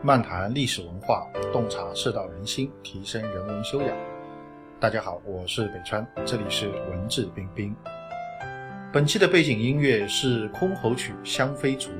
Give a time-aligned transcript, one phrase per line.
[0.00, 3.96] 漫谈历史文化，洞察世道人心，提升人文修养。
[4.78, 7.74] 大家好，我是北川，这里是文质彬彬。
[8.92, 11.90] 本期的背景音乐是箜篌曲《香妃竹》，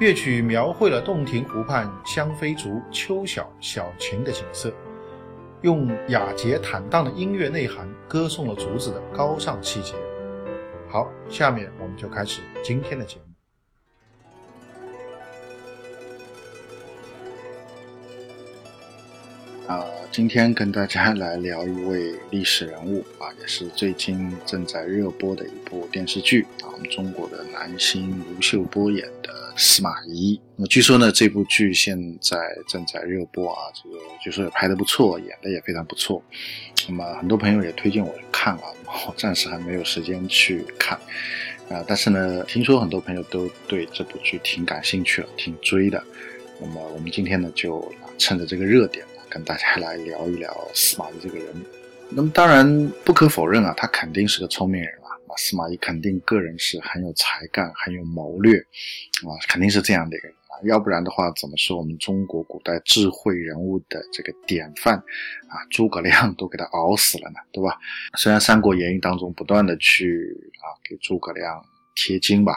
[0.00, 4.72] 乐曲描绘了洞庭湖畔香妃竹秋晓小晴的景色，
[5.60, 9.94] 用雅洁坦荡的音乐内涵歌颂了竹子的高尚气节。
[10.88, 13.31] 好，下面我们就开始今天的节目。
[19.68, 30.40] 啊，今天跟大家来聊一位历史人物啊，也是最近正在热播的一部电视剧啊，我们中国的男星吴秀波演的司马懿。
[30.56, 36.20] 那么据说呢，这部剧现在正在热播啊，这个据说也拍得不错，演的也非常不错。
[36.88, 38.62] 那么很多朋友也推荐我看啊，
[39.06, 40.98] 我暂时还没有时间去看
[41.70, 46.02] 啊，但是呢，听说很多朋友都对这部剧挺感兴趣了，挺追的。
[46.60, 49.06] 那么我们今天呢，就趁着这个热点。
[49.32, 51.46] 跟大家来聊一聊司马懿这个人。
[52.10, 55.08] 那么当然不可否认啊，他肯定是个聪明人啊。
[55.26, 60.60] 啊，司马懿肯定个人是很有才干、很有谋略，啊，肯定是这样的一个人啊。
[60.64, 64.98] 要不然的话，怎么说我们中国古代智慧人物的这个典范
[65.48, 67.78] 啊，诸葛亮都给他熬死了呢，对吧？
[68.18, 71.64] 虽然《三国演义》当中不断的去啊给诸葛亮
[71.94, 72.54] 贴金吧，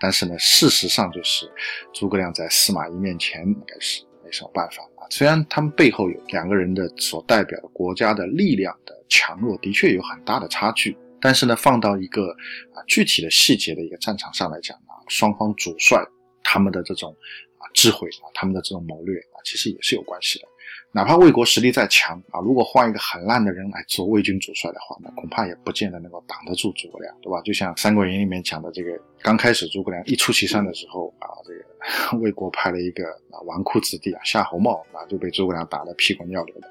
[0.00, 1.46] 但是呢，事实上就是
[1.92, 5.06] 诸葛亮在司马懿面前应该是没什么办法啊。
[5.08, 12.30] 虽然他们背后有两个人的所代表的国家的力量的强弱的确有很大的差距，但是呢，放到一个
[12.74, 16.04] 啊具体的细节的一个战场上来讲啊，双方主帅
[16.42, 17.16] 他们的这种
[17.58, 20.48] 啊智慧啊，他们的这种谋略啊，其实也是有关系的。
[20.92, 27.40] 哪怕魏国实力再强啊，如果换一个很烂的人来做魏军主帅的话，那恐怕也不见得能够挡得住诸葛亮，对吧？
[27.42, 36.68] 就像《三国演义》里面讲的这个，刚开始诸葛亮一出祁山的时候啊，这个 魏国派了一个啊纨绔子弟啊夏侯茂啊，就被诸葛亮打得屁滚尿流的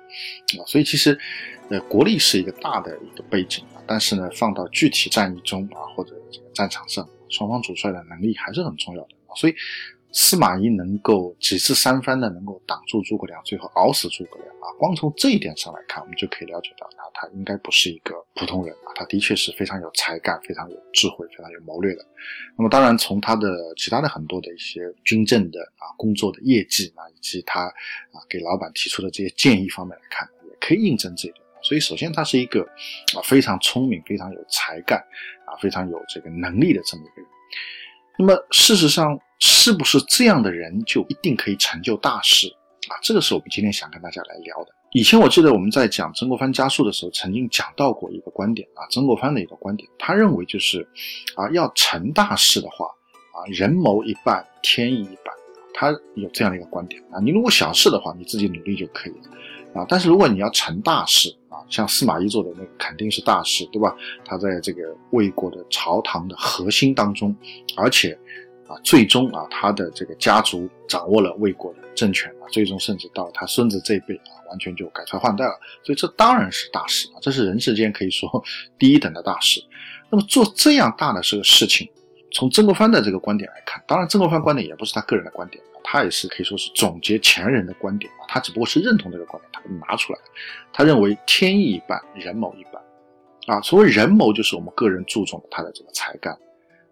[0.59, 0.66] 啊。
[0.66, 1.16] 所以其实，
[1.70, 9.10] 呃，国力是一个大的一个背景啊，但是呢，放到具体战役中啊，或者这个战场上，双方主帅的能力还是很重要的。
[9.36, 9.55] 所以。
[10.17, 14.71] 司马懿能够几次三番的能够挡住诸葛亮，最后熬死诸葛亮啊！
[14.80, 18.95] 光从这一点上来看，我们就可以了解到，他他应该不是一个普通人啊！
[18.95, 22.05] 他的确是非常有才干、非常有智慧、非常有谋略的。
[22.58, 31.43] 那么，当然从他的其他的很多的一些军政的啊工作的业绩啊，以及他啊给老板提出的这些建议方面来看，也可以印证这一点。
[31.61, 32.61] 所以，首先他是一个
[33.17, 34.98] 啊非常聪明、非常有才干
[35.45, 37.30] 啊、非常有这个能力的这么一个人。
[38.17, 39.20] 那么，事实上。
[39.40, 42.48] 是不是这样的人就一定可以成就大事
[42.90, 42.96] 啊？
[43.02, 44.68] 这个是我们今天想跟大家来聊的。
[44.92, 50.88] 以前我记得我们在讲曾国藩家书的时候，曾经讲到过一个观点啊，曾国藩的一个观点，他认为就是，
[51.36, 55.34] 啊，要成大事的话，啊，人谋一半，天意一半，
[55.73, 57.20] 他有这样的一个观点啊。
[57.20, 59.86] 你如果小事的话，你自己努力就可以了啊。
[59.90, 63.94] 但是如果你要成大事啊，像司马懿做的那肯定是大事，对吧？
[64.23, 67.36] 他在这个魏国的朝堂的核心当中，
[67.76, 68.17] 而且。
[68.67, 75.59] 啊，最终啊，他的这个家族掌握了魏国的政权啊，最终甚至到他孙子这一辈啊，完全就改朝换代了。
[75.83, 78.30] 所以这当然是大事啊，这是人世间可以说
[78.80, 79.64] 第一等的大事。
[80.09, 81.89] 那么做这样大的这个事情，
[82.31, 90.20] 从曾国藩的这个观点来看，当然曾国藩观点也不是他个人的观点，他也是可以说是总结前人的观点啊，他只不过是认同这个观点，他拿出来。
[90.73, 92.81] 他认为天意一半，人谋一半
[93.48, 93.61] 啊。
[93.61, 96.37] 所谓人谋，就是我们个人注重他的这个才干。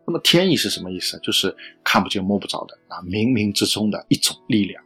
[0.06, 1.19] 那么天意是什么意思？
[1.24, 4.84] 就是看不见摸不着的啊，冥冥之中的一种力量。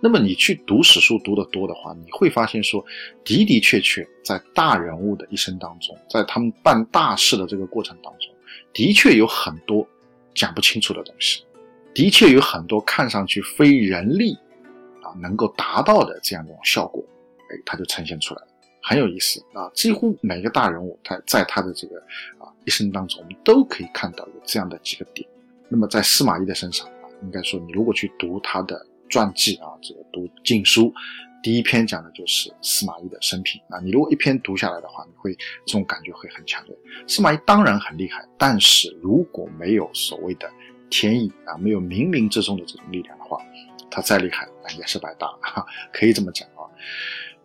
[0.00, 2.84] 那么你去读史书读得多的话，你会发现说，
[3.24, 8.32] 的的确确在大人物的一生当中，在他们办大事的这个过程当中，
[8.72, 9.86] 的确有很多
[10.34, 11.44] 讲不清楚的东西，
[11.94, 14.34] 的确有很多看上去非人力
[15.02, 17.02] 啊能够达到的这样一种效果，
[17.50, 18.48] 哎，它就呈现出来了。
[18.82, 19.70] 很有意思啊！
[19.74, 21.98] 几乎每个大人物，他在他的这个
[22.38, 25.26] 啊一生当中，我们都可以看到有这样的几个点。
[25.68, 30.92] 那么在司马懿的身上啊，应该说你如果去读他的传记啊，这个读晋书，
[31.42, 33.78] 第一篇讲的就是司马懿的生平啊。
[33.80, 35.32] 你如果一篇读下来的话，你会
[35.64, 36.76] 这种感觉会很强烈。
[37.06, 40.50] 司马懿当然很厉害，但是如果没有所谓的
[40.90, 43.40] 天意啊，没有冥冥之中的这种力量的话，
[43.90, 45.28] 他再厉害也是白搭，
[45.92, 46.66] 可以这么讲啊。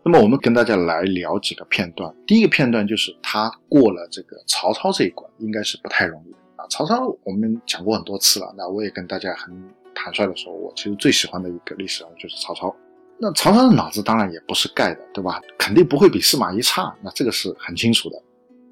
[0.08, 2.10] 那么我们跟大家来聊几个片段。
[2.26, 6.64] 第一个片段就是他过了这个曹操这一关，应该是不太容易啊。
[6.70, 9.54] 曹操我们讲过很多次了，那我也跟大家很
[9.94, 12.74] 坦率的说，我其实最喜欢的一个历史人物就是曹操。
[13.20, 15.42] 那曹操的脑子当然也不是盖的，对吧？
[15.58, 18.16] 肯定不会比司马懿差，那这个是很清楚的。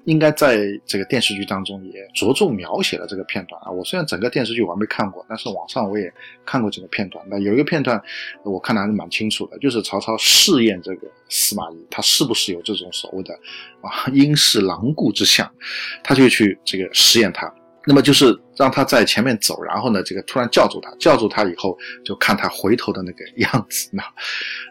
[0.06, 3.70] 应该在这个电视剧当中也着重描写了这个片段啊。
[3.70, 6.12] 我虽然整个电视剧我还没看过，但是网上我也
[6.44, 7.24] 看过几个片段。
[7.28, 8.00] 那有一个片段，
[8.44, 13.34] 我看的还是蛮清楚的，就是曹操试验这个司马懿，他是不是有这种所谓的
[13.80, 15.50] 啊阴世狼顾之相，
[16.02, 17.52] 他就去这个试验他。
[17.88, 23.88] 那么就是让他在前面走，然后呢，这个突然叫住他，叫住他以后，就看他回头的那个样子。
[23.92, 24.02] 那，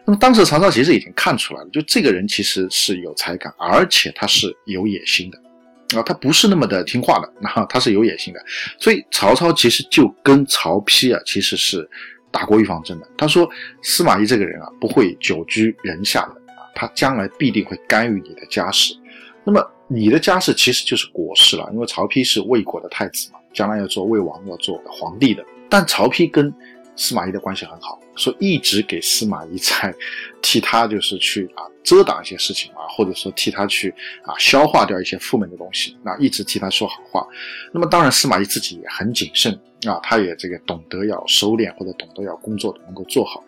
[0.04, 8.44] 那么当时曹操其实已经看出来了，就这个人其实是有才干，而且他是有野心的，啊，他不是那么的听话的，那 他是有野心的。
[8.78, 11.88] 所以曹操其实就跟曹丕啊，其实是
[12.30, 13.08] 打过预防针的。
[13.16, 13.48] 他说
[13.82, 18.94] 司马懿这个人啊，不会久居人下的啊，他将来必定会干预你的家事。
[19.42, 19.66] 那么。
[19.88, 25.44] 你的家世其实就是国事了，因为曹丕是魏国的太子嘛，将来要做魏王，要做皇帝的。
[25.68, 26.52] 但曹丕跟
[26.96, 29.94] 司马懿的关系很好，说一直给司马懿在
[30.42, 33.90] 替他就是去啊遮挡一些事情啊，或者说替他去
[34.22, 37.26] 啊消化掉一些负面的东西，那一直替他说好话。
[37.72, 39.52] 那么当然司马懿自己也很谨慎
[39.86, 43.44] 啊，他也这个懂得要收敛或者懂得要工作能够做好，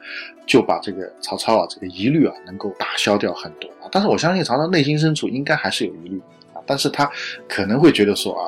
[0.47, 3.89] 就把这个曹操啊这个疑虑啊能够打消掉很多啊。
[3.91, 6.21] 但是我相信曹操内心深处应该还是有疑虑。
[6.69, 7.11] 但是他
[7.49, 8.45] 可能会觉得说啊，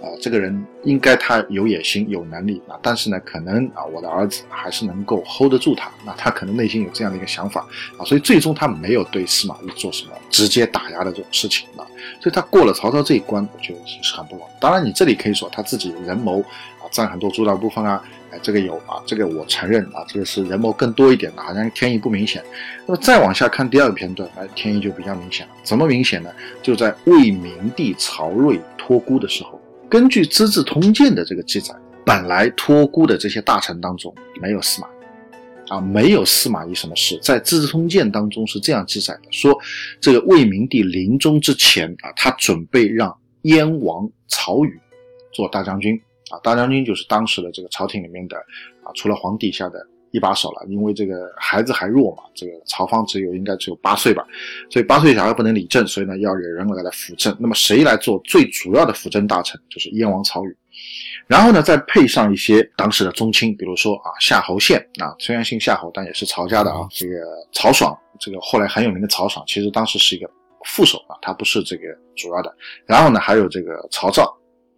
[0.00, 7.66] 啊，这个人应该他有野心、有能力啊，但是呢，可能啊，我的儿子还是能够 hold 得住他，那他可能内心有这样的一个想法
[7.98, 11.84] 啊，所以最终他没有对司马懿做什么直接打压的这种事情啊，
[12.24, 14.50] 所以他过了曹操这一关，我觉得是很不容易。
[14.58, 16.40] 当然，你这里可以说他自己人谋
[16.80, 18.02] 啊，占很多主导部分啊。
[18.42, 22.42] 这个有啊，这个我承认啊，这个是人谋更多一点的，好像天意不明显。
[22.86, 25.52] 那么再往下看第二个片段，哎，天意就比较明显了。
[25.62, 26.30] 怎么明显呢？
[26.62, 29.60] 就在魏明帝曹睿托孤的时候，
[29.90, 31.74] 根据《资治通鉴》的这个记载，
[32.06, 34.88] 本来托孤的这些大臣当中没有司马
[35.68, 37.18] 啊，没有司马懿什么事。
[37.22, 39.56] 在《资治通鉴》当中是这样记载的：说
[40.00, 44.78] 这个魏明帝临终之前啊，他准备让燕王曹宇
[45.32, 46.00] 做大将军。
[46.30, 48.36] 啊，大将军就是当时的这个朝廷里面的
[48.82, 50.66] 啊，除了皇帝下的一把手了。
[50.68, 54.26] 因为这个孩子还弱嘛，这个曹芳只有应该只有八岁吧，
[54.70, 57.36] 所以八岁小孩不能理政，所以呢要有人来来辅政。
[57.38, 59.60] 那么谁来做最主要的辅政大臣？
[59.68, 60.56] 就是燕王曹宇。
[61.26, 66.86] 然后呢，再配上一些当时的宗亲，比如说啊夏侯宪啊，虽然姓夏侯，但也是曹家的啊。
[66.90, 67.14] 这个
[67.52, 70.30] 曹爽，这个后来很有名的曹爽，其实当时是一个
[70.66, 71.82] 副手啊，他不是这个
[72.16, 72.54] 主要的。
[72.86, 74.24] 然后呢，还有这个曹操。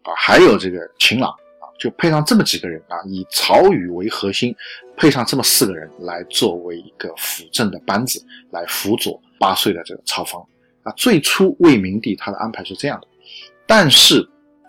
[0.09, 4.55] 啊，还有这个秦朗啊，就配上这么几个人啊，以曹宇为核心，
[4.97, 10.41] 配上这么四个人来作为一个辅政的班子，来辅佐八岁的这个曹芳
[10.85, 10.93] 啊。
[10.97, 13.09] 最初魏明帝他的安排是这样的，
[13.67, 14.25] 但是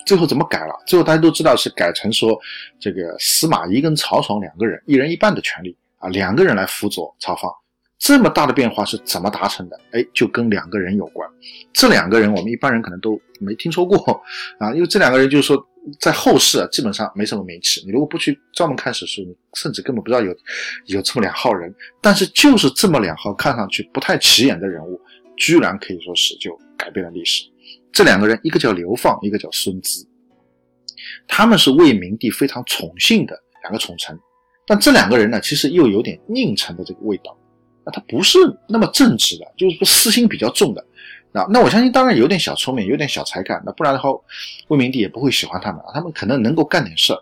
[0.07, 0.74] 最后怎么改了？
[0.88, 2.39] 最后大家都知道是改成说，
[2.80, 7.51] 这个司马懿跟曹爽两个人，一人一半的权利啊，两个人来辅佐曹芳。
[8.00, 9.80] 这么大的变化是怎么达成的？
[9.92, 11.30] 哎，就跟两个人有关。
[11.74, 13.98] 这两个人我们一般人可能都没听说过
[14.59, 15.62] 啊，因为这两个人就是说
[16.00, 17.83] 在后世啊基本上没什么名气。
[17.86, 20.33] 你如果不去专门看史书，你甚至根本不知道有
[20.86, 21.74] 有这么两号人。
[22.00, 25.01] 但是就是这么两号看上去不太起眼的人物，
[25.36, 27.45] 居然可以说是就改变了历史。
[27.91, 30.07] 这两个人，一个叫刘放，一个叫孙资，
[31.27, 34.17] 他们是魏明帝非常宠幸的两个宠臣。
[34.65, 37.37] 但这两个人呢，其实又有点佞臣的这个味道。
[37.85, 38.37] 啊他不是
[38.67, 40.85] 那么正直的，就是说私心比较重的，
[41.31, 44.09] 啊，那我相信当然有点小聪明，有点小才干，那不然的话，
[44.67, 45.91] 魏明帝也不会喜欢他们啊。
[45.93, 47.19] 他们可能能够干点事儿，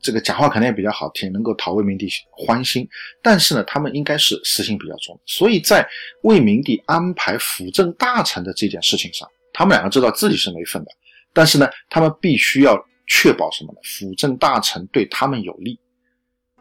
[0.00, 2.88] 这个讲话可能也比较好听，能够讨魏明帝欢心。
[3.20, 5.84] 但是呢，他们应该是私心比较重，所以在
[6.22, 9.28] 魏明帝安排辅政大臣的这件事情上，
[9.58, 10.90] 他们两个知道自己是没份的，
[11.32, 13.80] 但是呢，他们必须要确保什么呢？
[13.82, 15.76] 辅政大臣对他们有利。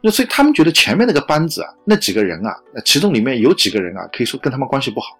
[0.01, 5.16] 那所以他们觉得前面那个班子啊，那几个人啊，那其中里面有几个人啊，可以说跟他们关系不好，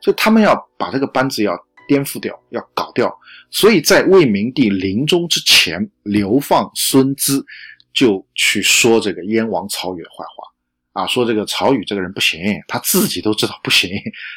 [0.00, 1.56] 所以他们要把这个班子要
[1.86, 3.16] 颠覆掉，要搞掉。
[3.48, 7.46] 所以在魏明帝临终之前，流放孙资
[7.92, 10.49] 就去说这个燕王曹宇的坏话
[10.92, 13.90] 啊，说这个曹宇这个人不行，他自己都知道不行，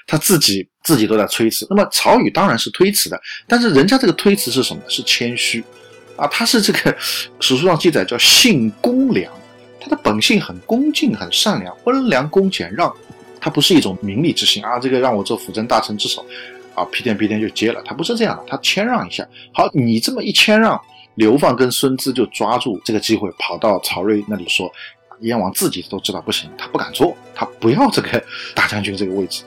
[0.06, 1.66] 他自己自己都在推辞。
[1.70, 4.82] 那么曹宇当然是推辞的，但是人家这个推辞是什么？
[4.88, 5.64] 是谦虚
[6.16, 6.96] 啊，他是这个
[7.40, 9.32] 史书上记载叫性公良。
[9.80, 12.90] 他的本性很恭敬、很善良、温良恭俭让，
[13.42, 14.80] 他不是一种名利之心啊。
[14.80, 16.26] 这个让我做辅政大臣之首，
[16.74, 17.82] 啊，屁颠屁颠就接了。
[17.84, 19.28] 他不是这样的，他谦让一下。
[19.52, 20.80] 好，你这么一谦让，
[21.16, 24.72] 刘放跟孙资就抓住这个机会，跑到曹睿那里说，
[25.24, 28.24] 燕王自己都知道不行，他不敢做，他不要这个
[28.56, 29.44] 大将军这个位置。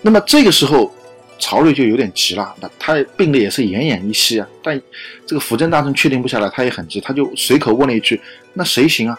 [0.00, 0.92] 那么这个时候，
[1.38, 2.54] 曹睿就有点急了。
[2.60, 4.80] 那他病的也是奄奄一息啊，但
[5.26, 8.20] 这个辅政大臣确定不下来，他也很急，他就随口问了一句
[8.54, 9.18] ：“那谁行啊？”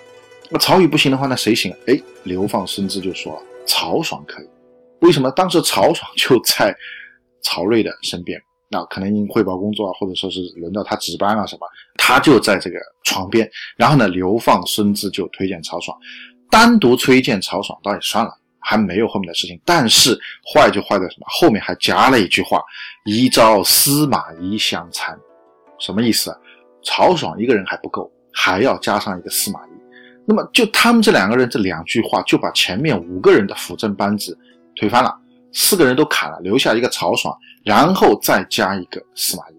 [0.50, 1.74] 那曹宇不行的话，那谁行？
[1.88, 4.48] 哎，流放孙资就说了，曹爽可以。
[5.00, 5.32] 为什么？
[5.32, 6.76] 当时曹爽就在
[7.42, 8.42] 曹睿的身边
[8.74, 13.48] 那可能因汇报工作啊，或者说是轮到他值班啊什么，他就在这个床边。
[13.78, 15.96] 然后呢，流放孙子就推荐曹爽，
[16.50, 19.62] 单独推荐曹爽倒也算了，还没有后面的事情。
[19.64, 20.20] 但是
[20.52, 21.28] 坏就坏在什么？
[21.28, 22.64] 后面还加了一句话
[23.06, 25.16] ：“一朝司马懿相参。”
[25.80, 26.38] 什么意思啊？
[26.84, 29.70] 曹爽一个人还不够，还要加上一个司马懿。
[30.26, 34.38] 那么就他们这两个人这两句话，就把前面五个人的辅政班子
[34.76, 35.14] 推翻了，
[35.54, 37.36] 四个人都砍了，留下一个曹爽。
[37.64, 39.54] 然后再加一个司马懿。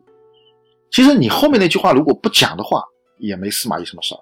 [0.91, 2.83] 其实你后面那句话如果不讲的话，
[3.19, 4.15] 也没司马懿什么事。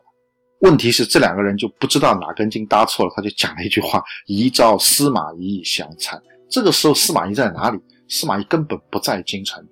[0.61, 7.79] 问题是这两个人就不知道哪根筋搭错了，他就讲了一句话：“一朝司马懿相参。”这个时候司马懿在哪里？
[8.09, 9.67] 司马懿根本不在京城，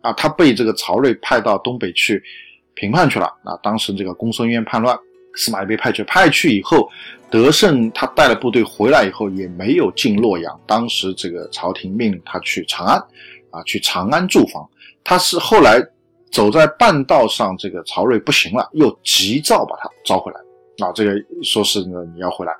[0.00, 2.22] 啊，他被这个曹睿派到东北去
[2.74, 3.26] 平叛去了。
[3.44, 4.98] 啊，当时这个公孙渊叛乱，
[5.36, 6.88] 司马懿被派去，派去以后，
[7.30, 10.60] 德胜他带了部队回来以后也没有进洛阳。
[10.66, 13.02] 当时这个朝廷命令他去长安。
[13.50, 14.68] 啊，去长安驻防，
[15.04, 15.80] 他是后来
[16.32, 20.40] 走在半道上，这个曹睿不行了，又急召把他召回来。
[20.84, 21.14] 啊，这个
[21.44, 22.52] 说是呢，你要回来。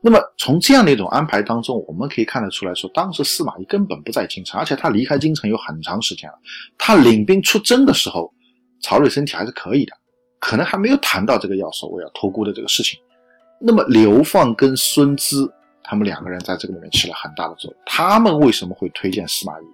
[0.00, 6.38] 那么从这样的一种安排当中，我们可以看得出来说，当时司马懿根本不在京城，而且他离开京城有很长时间了。
[6.78, 8.32] 他领兵出征的时候，
[8.80, 9.92] 曹睿身体还是可以的，
[10.40, 12.98] 可能还没有谈到这个要所谓要托孤的这个事情。
[13.60, 15.48] 那么刘放跟孙资
[15.84, 17.80] 他们两个人在这个里面起了很大的作用。
[17.86, 19.64] 他们为什么会推荐司马懿？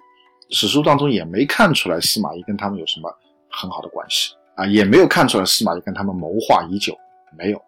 [0.51, 3.11] 史书当中也没看出来司马懿跟他们有什么
[3.51, 6.97] 很好的关系啊，也没有看出来司马懿跟他们谋划已久，
[7.37, 7.61] 没有，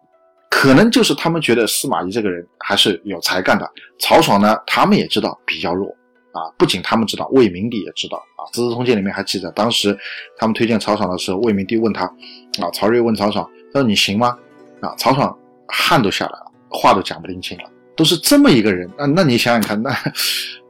[0.49, 3.69] 可能就是他们觉得司马懿这个人还是有才干的。
[3.99, 5.87] 曹爽呢，他们也知道比较弱
[6.31, 9.97] 啊，不仅他们知道，魏明帝也知道啊，《资治通鉴》里面还记载，当时
[10.37, 12.09] 他们推荐曹爽的时候，魏明帝问他
[12.61, 14.37] 啊，曹睿问曹爽，他说你行吗？
[14.81, 15.37] 啊，曹爽
[15.67, 17.63] 汗都下来了，话都讲不灵清了，
[17.95, 19.95] 都是这么一个人啊，那你想想看，那。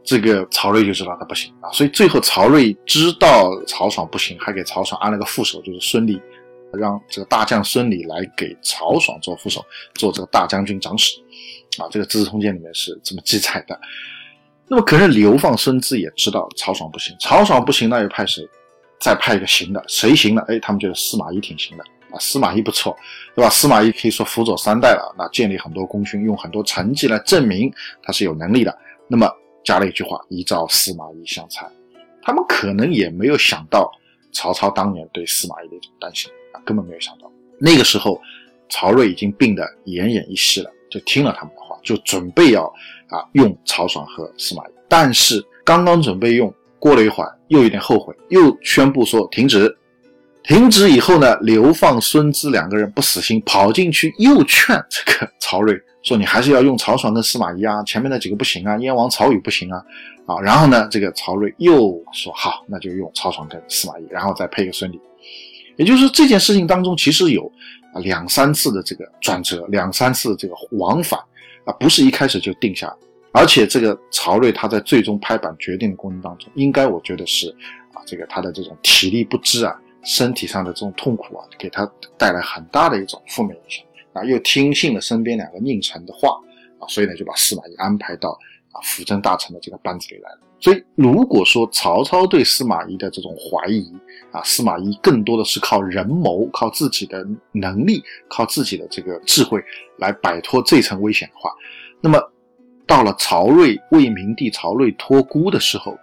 [0.01, 6.19] 这个曹睿就知道他不行啊，所以最后曹睿知道曹爽不行，还给曹爽安了个副手，就是孙俪，
[6.73, 11.19] 让这个大将孙礼来给曹爽做副手，做这个大将军长史，
[11.77, 13.79] 啊，这个《资治通鉴》里面是这么记载的。
[14.67, 18.43] 那么，可是流放孙资也知道曹爽不行，曹爽不行，那又派谁？
[18.99, 20.43] 再派一个行的，谁行了？
[20.47, 22.95] 哎，他们觉得司马懿挺行的啊，司马懿不错，
[23.35, 23.49] 对吧？
[23.49, 27.71] 司马懿可以说辅佐三代了，那建立很多功勋，用很多成绩来证明
[28.03, 28.77] 他是有能力的。
[29.07, 29.29] 那么。
[29.61, 31.69] 加了一句话：“依照司马懿相参。”
[32.23, 33.91] 他们可能也没有想到
[34.31, 37.29] 曹操当年对司马懿的一种担心啊，根本没有想到。
[37.59, 38.19] 那个时候，
[38.69, 42.63] 曹睿已经病得奄奄一息了，就听了他们的话，就准备要
[43.09, 44.71] 啊用曹爽和司马懿。
[44.87, 49.77] 但是刚刚准备用，过了一会儿又有点后悔，又宣布说停止。
[50.41, 55.79] 停止以后呢，流放孙资两个人不死心，跑进去又劝这个曹睿。
[56.01, 59.83] 说你还是要用曹爽跟司马懿啊，前面那几个不行啊，燕王曹宇不行啊，
[60.25, 64.99] 啊，然后呢，这个曹睿又说好，那就用曹爽跟司马懿，然后再配个孙礼，
[65.75, 67.51] 也就是这件事情当中其实有
[68.01, 71.19] 两三次的这个转折，两三次这个往返
[71.65, 72.91] 啊，不是一开始就定下，
[73.31, 77.49] 而且这个曹睿他在最终拍板决定的过程当中，应该我觉得是
[77.93, 83.85] 啊这个他的这种体力不支啊，身体上的这种痛苦啊，给他带来很大的一种负面影响。
[84.13, 86.29] 啊，又听信了身边两个佞臣的话
[86.79, 88.31] 啊，所以呢就把司马懿安排到
[88.71, 90.39] 啊辅政大臣的这个班子里来了。
[90.59, 93.93] 所以如果说曹操对司马懿的这种怀疑
[94.31, 99.63] 啊，司马懿更多的是靠人谋、靠自己的能力、靠自己的这个智慧
[99.97, 101.51] 来摆脱这层危险的话，
[102.01, 102.19] 那么
[102.89, 105.95] 到了曹睿、魏明帝曹睿托孤的时候，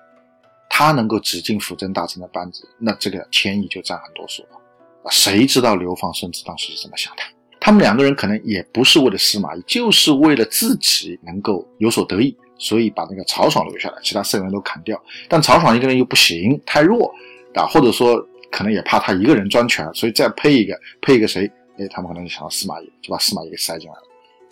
[0.70, 5.10] 他能够挤进辅政大臣的班子，那这个天意就占很多数了。
[5.10, 7.22] 谁知道流放孙子当时是怎么想的？
[7.58, 14.96] 他们两个人可能也不是为了司马懿，就是为了自己能够有所得益，所以把那个曹爽留下来，其他四个人都砍掉。
[15.28, 17.12] 但曹爽一个人又不行，太弱
[17.56, 21.50] 啊，或者说可能也怕他一个人专权，所以再配一个，配一个谁？
[21.78, 24.02] 哎，他们可能就想到司马懿，就把司马懿给塞进来了。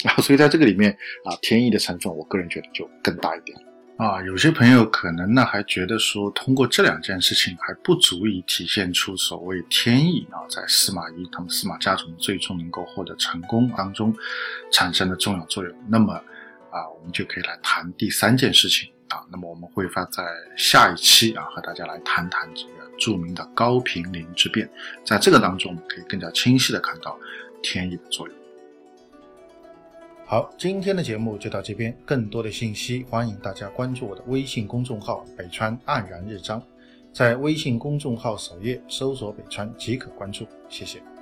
[0.09, 0.93] 啊，所以在这个里面
[1.25, 3.59] 啊，天意的成分，我个人觉得就更大一点。
[3.97, 14.13] 啊，有些朋友可能呢还觉得说，通过这两件事情还不足以体现出所谓天意啊，在司马懿他们司马家族最终能够获得成功当中
[14.73, 15.73] 产生的重要作用。
[15.89, 16.13] 那么
[16.71, 19.25] 啊，我们就可以来谈第三件事情啊。
[19.31, 20.25] 那么我们会发在
[20.57, 24.69] 下一期啊，和大家来谈谈这个著名的高平陵之变，
[25.05, 27.17] 在这个当中，我们可以更加清晰的看到
[27.63, 28.37] 天意的作用。
[30.27, 31.95] 好，今天的节目就到这边。
[32.07, 36.63] 更多的信息，欢迎大家关注我的微信公众号“北川黯然日章”。
[37.13, 40.47] 在微信公众号首页搜索“北川”即可关注。
[40.71, 41.14] 谢谢。